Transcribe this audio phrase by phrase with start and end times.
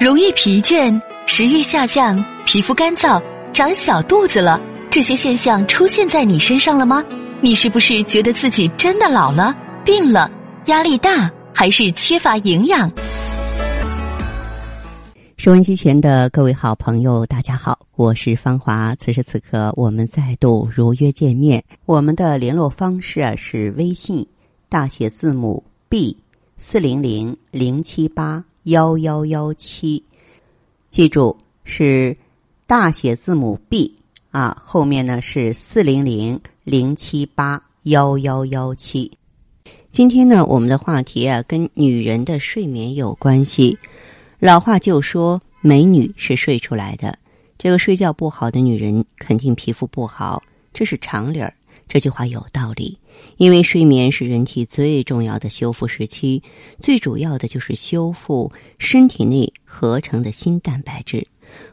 [0.00, 4.58] 容易疲倦、食欲下降、皮肤干燥、长小肚子了，
[4.90, 7.04] 这些现象出现在你身上了吗？
[7.42, 10.32] 你是不是觉得自己真的老了、病了、
[10.68, 12.90] 压力大，还是缺乏营养？
[15.36, 18.94] 收音机前的各位好朋友，大家好，我是芳华。
[18.94, 21.62] 此时此刻，我们再度如约见面。
[21.84, 24.26] 我们的联络方式啊是微信
[24.70, 26.16] 大写字母 B
[26.56, 30.04] 四零零零七八幺幺幺七，
[30.90, 32.14] 记住是
[32.66, 33.96] 大写字母 B
[34.30, 39.10] 啊，后面呢是四零零零七八幺幺幺七。
[39.90, 43.78] 今天呢，我们的话题啊跟女人的睡眠有关系。
[44.38, 47.18] 老话就说，美女是睡出来的。
[47.56, 50.42] 这个睡觉不好的女人，肯定皮肤不好，
[50.74, 51.54] 这是常理儿。
[51.90, 52.96] 这句话有道理，
[53.36, 56.40] 因为睡眠是人体最重要的修复时期，
[56.78, 61.26] 最主要的就是修复身体内合成的新蛋白质，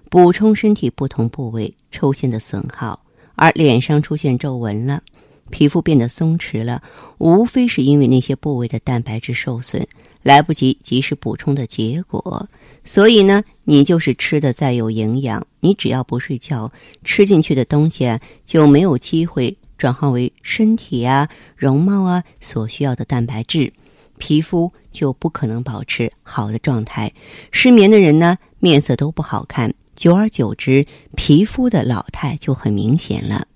[0.09, 2.99] 补充身体不同部位出现的损耗。
[3.35, 5.03] 而脸上出现皱纹了，
[5.51, 6.81] 皮肤变得松弛了，
[7.19, 9.87] 无非是因为那些部位的蛋白质受损。
[10.23, 12.49] 来不及及时补充的结果，
[12.83, 16.69] 所以呢，你就是吃的再有营养，你只要不睡觉，
[17.05, 23.71] 吃进去的东西就没有机会转化为身体啊、容貌啊所需要的蛋白质，
[24.17, 27.11] 皮肤就不可能保持好的状态。
[27.51, 33.47] 失眠的人呢，面色都不好看，久而久之，皮肤的老态就很明显了。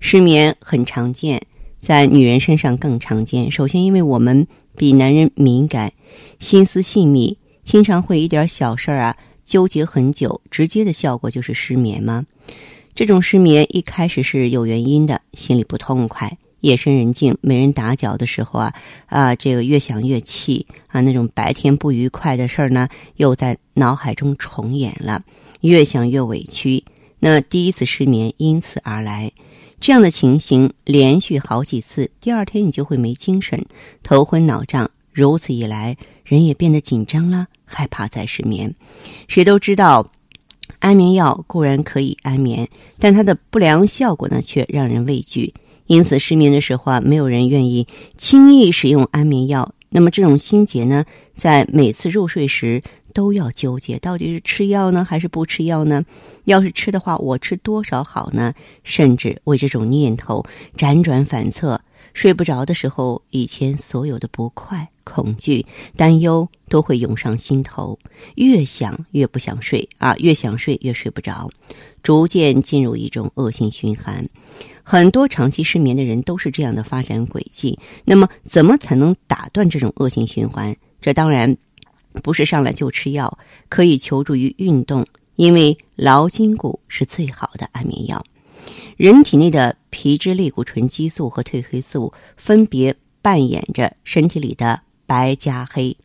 [0.00, 1.42] 失眠很常见，
[1.80, 3.50] 在女人身上更常见。
[3.50, 4.46] 首先，因为我们。
[4.76, 5.92] 比男人敏感，
[6.38, 12.24] 心思细密，经常会一点小事儿啊纠结很久，直接的效果就是失眠吗？
[12.98, 18.74] 这种失眠一开始是有原因的，心里不痛快，夜深人静没人打搅的时候啊
[19.06, 25.22] 啊，这个越想越气啊，那种白天不愉快的事儿呢又在脑海中重演了，
[25.60, 26.82] 越想越委屈，
[27.20, 29.30] 那第一次失眠因此而来。
[29.78, 33.64] 这样的情形连续好几次，第二天你就会没精神、
[34.02, 34.90] 头昏脑胀。
[35.12, 38.74] 如此一来，人也变得紧张了，害怕再失眠。
[39.28, 40.10] 谁都知道，
[40.78, 42.68] 安眠药固然可以安眠，
[42.98, 45.52] 但它的不良效果呢，却让人畏惧。
[45.86, 47.86] 因此，失眠的时候啊，没有人愿意
[48.16, 49.72] 轻易使用安眠药。
[49.90, 52.82] 那么，这种心结呢，在每次入睡时。
[53.14, 56.04] 都要纠结，到底是吃药呢，还是不吃药呢？
[56.44, 58.52] 要是吃的话，我吃多少好呢？
[58.84, 60.44] 甚至为这种念头
[60.76, 61.80] 辗转反侧，
[62.14, 65.64] 睡不着的时候，以前所有的不快、恐惧、
[65.96, 67.98] 担忧都会涌上心头，
[68.34, 71.50] 越想越不想睡啊，越想睡越睡不着，
[72.02, 74.28] 逐渐进入一种恶性循环。
[74.82, 77.78] 很多长期失眠的人都是这样的发展轨迹。
[78.04, 80.76] 那么，怎么才能打断这种恶性循环？
[81.00, 81.56] 这当然。
[82.22, 83.38] 不是上来就吃药，
[83.68, 88.24] 可以求助于运动，因为劳筋骨是最好的安眠药。
[88.96, 92.92] 人体内的皮质类固醇激素和褪黑素分别
[93.22, 95.96] 扮演着身体里的白加黑。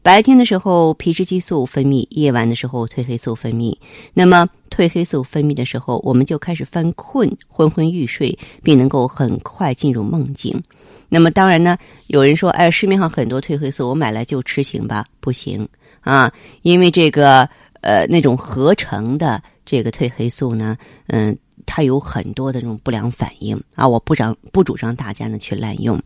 [0.00, 3.76] 白天的时候，皮质激素分泌；夜晚的时候，褪黑素分泌。
[4.12, 10.62] 那么，褪黑素分泌的时候，我们就开始犯困，昏昏欲睡，并能够很快进入梦境。
[11.08, 11.76] 那么当然呢，
[12.08, 15.04] 有人说，哎，市面上很多褪黑素，我买来就吃行吧？
[15.20, 15.66] 不行
[16.02, 16.30] 啊，
[16.62, 17.48] 因为这个
[17.80, 20.76] 呃那种合成的这个褪黑素呢，
[21.06, 25.98] 嗯，它有很多的这种不良反应啊，我不张不主张大家呢去滥用。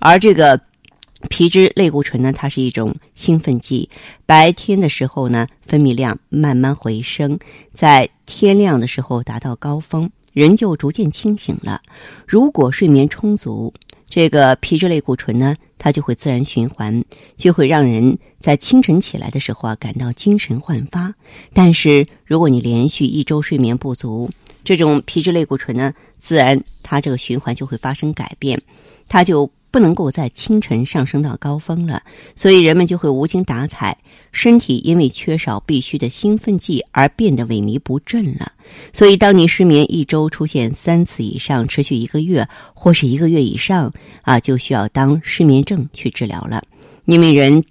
[0.00, 0.60] 而这个
[1.28, 3.88] 皮质类固醇呢，它是一种兴奋剂，
[4.26, 7.38] 白天的时候呢分泌量慢慢回升，
[7.72, 11.80] 在天亮的时候达到高峰，人就逐渐清醒了。
[12.26, 13.72] 如果睡眠充足。
[14.08, 17.04] 这个皮质类固醇呢，它就会自然循环，
[17.36, 21.12] 就会让人在清晨起来的时候啊感到精神焕发。
[21.52, 24.30] 但是如果你连续一周睡眠不足，
[24.62, 28.62] 这种皮质类固醇呢，自然它这个循环就会发生改变，
[29.08, 29.50] 它就。
[29.76, 32.02] 不能够在清晨上升到高峰了，
[32.34, 33.98] 所以人们就会无精打采，
[34.32, 38.52] 身体因为缺少必需的兴奋剂而变得萎靡不振了。
[38.94, 43.92] 所以，当你失眠一周出现三次以上，持续一个月或是一个月以上
[44.22, 46.64] 啊，就需要当失眠症去治疗了。
[47.04, 47.62] 因为人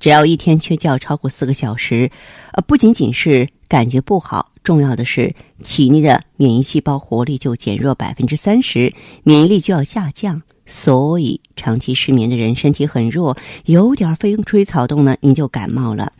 [0.00, 2.10] 只要一天缺觉超过四个小时，
[2.54, 5.32] 呃，不仅仅是感觉不好，重要的是
[5.62, 10.42] 体内的免疫细胞活力就减弱百分之三十，免疫力就要下降。
[10.66, 13.36] 所以，长期失眠的人身体很弱，
[13.66, 16.12] 有点风吹草动呢，你就感冒了。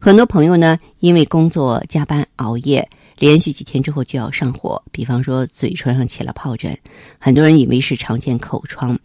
[0.00, 2.86] 很多朋友呢，因为工作加班熬夜，
[3.18, 6.76] 连续几天之后就要上火，比方说嘴唇上起了疱疹。
[7.18, 8.98] 很多人以为是常见口疮，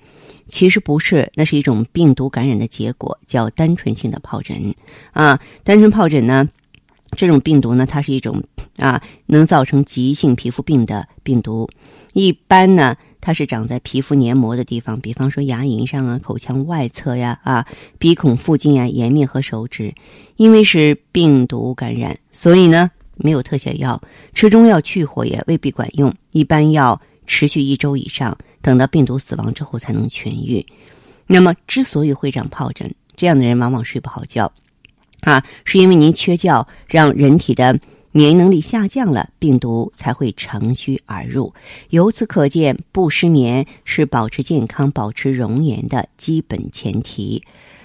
[0.47, 4.75] 其实不是，那是一种病毒感染的结果，叫单纯性的疱疹。
[5.11, 6.49] 啊，单纯疱疹呢，
[7.11, 8.43] 这种病毒呢，它是一种
[8.77, 11.69] 啊能造成急性皮肤病的病毒。
[12.13, 17.65] 一般呢，它是长在皮肤黏膜的地方，比方说牙龈上啊、口腔外侧呀、啊
[17.97, 19.93] 鼻孔附近啊、颜面和手指。
[20.37, 24.01] 因为是病毒感染，所以呢没有特效药，
[24.33, 26.13] 吃中药去火也未必管用。
[26.31, 30.65] 一般要持续一周以上，等到病毒死亡之后才能痊愈。
[31.27, 34.51] 那么，之所以会长疱疹，这样的人往往睡不好觉。
[35.19, 37.77] 啊，是因为您缺觉，让人体的
[38.11, 41.53] 免疫能力下降了，病毒才会乘虚而入。
[41.89, 47.41] 由此可见，不失眠是保持健康、保持容颜的基本前提。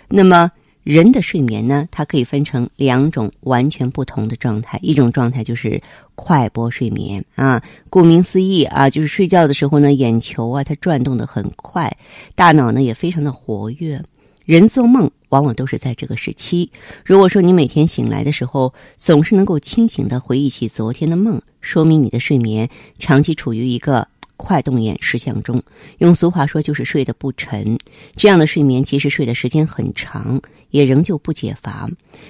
[0.09, 0.51] 那么，
[0.83, 1.89] 人的睡眠呢？
[1.91, 5.83] 它可以分成两种完全不同的状态，一种状态就是
[6.15, 11.95] 快波睡眠啊，顾名思义啊，就是睡觉的时候呢，眼球啊它转动的很快，
[12.35, 14.03] 大脑呢也非常的活跃。
[14.45, 16.71] 人做梦往往都是在这个时期。
[17.05, 22.69] 如果说你每天醒来的时候总是能够清醒的回忆起昨天的梦，说明你的睡眠
[22.99, 24.07] 长期处于一个
[24.37, 25.63] 快动眼实相中。
[25.99, 27.79] 用俗话说就是睡得不沉。
[28.17, 30.39] 这样的睡眠其实睡的时间很长，
[30.71, 31.89] 也仍旧不解乏。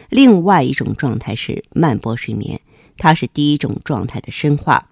[0.08, 2.60] 另外一种状态是慢波睡眠，
[2.96, 4.88] 它是第一种状态的深化。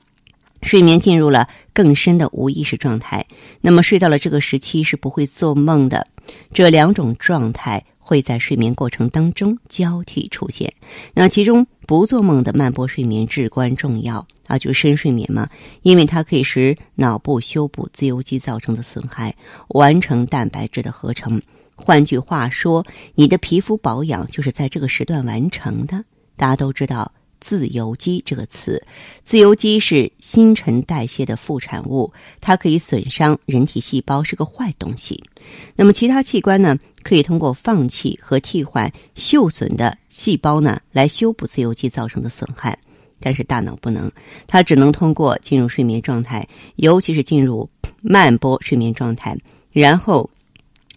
[0.63, 3.27] 睡眠进入了更深的无意识状态，
[3.61, 6.07] 那么睡到了这个时期是不会做梦的。
[6.53, 10.73] 这两种状态会在睡眠过程当中交替出现。
[11.15, 15.49] 那其中不做梦的慢波睡眠至关重要啊，就是深睡眠嘛，
[15.83, 19.35] 因为它可以使脑部修补自由基造成的损害，
[19.69, 21.43] 完成蛋白质的合成。
[21.75, 22.87] 换句话说，
[23.17, 26.05] 你的皮肤保养就是在这个时段完成的。
[26.37, 27.13] 大家都知道。
[27.43, 28.81] 自由基这个词，
[29.25, 35.23] 自由基是新陈代谢的副产物，它可以损伤人体细胞，是个坏东西。
[35.75, 42.79] 那么其他器官呢，可以通过放弃和替换受损的细胞呢，来修补自由基造成的损害。
[43.19, 44.11] 但是大脑不能，
[44.47, 47.69] 它只能通过进入睡眠状态，尤其是进入
[48.01, 49.37] 慢波睡眠状态，
[49.73, 50.31] 然后。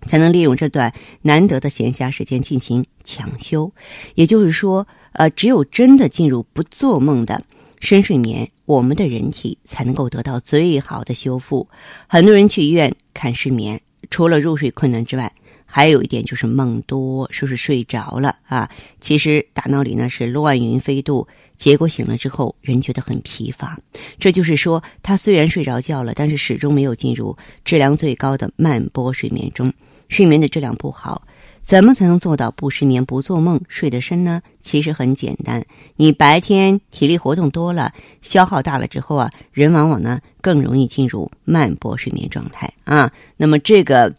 [0.06, 3.72] 才能利用这段难得的闲暇时间进行抢修，
[4.16, 7.44] 也就是说，呃，只有真的进入不做梦的
[7.80, 11.68] 深睡眠，我们的人体才能够得到最好的修复。
[12.08, 13.80] 很多人去医院看失眠，
[14.10, 15.32] 除了入睡困难之外，
[15.66, 18.70] 还有一点就是梦多，说是睡着了啊，
[19.02, 23.78] 其实大脑里呢是乱云飞渡，结果醒了之后人觉得很疲乏。
[24.20, 27.36] 这就是说，他虽然睡着觉了，但是始终没有进入
[27.66, 29.74] 质量最高的慢波睡眠中。
[30.08, 31.24] 睡眠的质量不好，
[31.62, 34.42] 怎么才能做到不失眠、不做梦、睡得深呢？
[34.62, 35.66] 其实很简单，
[35.96, 43.12] 你白天体力活动多了，消耗大了之后啊，人往往呢更容易进入慢波睡眠状态啊。
[43.38, 44.14] 那么这个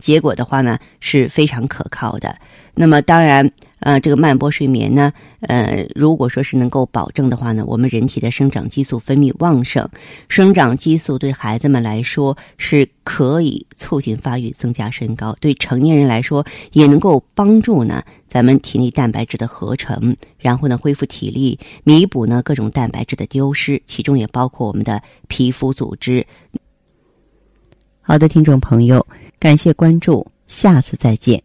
[0.00, 2.38] 结果的话呢是非常可靠的。
[2.74, 3.50] 那么当然。
[3.84, 9.86] 呃，这个慢波睡眠呢，呃，如果说是能够保证的话呢，我们人体的生长激素分泌旺盛，
[10.30, 16.42] 生长激素对孩子们来说是可以促进发育、增加身高；对成年人来说，
[16.72, 26.26] 也能够帮助呢咱们体内蛋白质的合成，然后呢恢复体力，弥补呢各种蛋白质的丢失，其中也包括我们的皮肤组织。
[28.00, 29.06] 好的，听众朋友，
[29.38, 31.42] 感谢关注，下次再见。